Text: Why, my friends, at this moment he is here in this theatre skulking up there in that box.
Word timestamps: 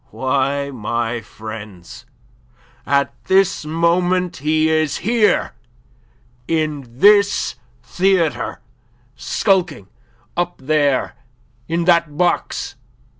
Why, 0.09 0.71
my 0.71 1.21
friends, 1.21 2.07
at 2.87 3.13
this 3.25 3.65
moment 3.65 4.37
he 4.37 4.67
is 4.67 4.97
here 5.05 5.53
in 6.47 6.87
this 6.97 7.53
theatre 7.83 8.61
skulking 9.15 9.89
up 10.35 10.55
there 10.57 11.13
in 11.67 11.85
that 11.85 12.17
box. 12.17 12.73